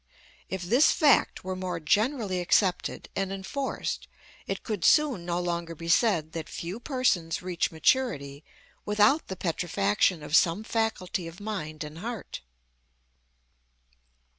[0.49, 4.07] If this fact were more generally accepted and enforced
[4.47, 8.43] it could soon no longer be said that few persons reach maturity
[8.83, 12.41] without the petrifaction of some faculty of mind and heart.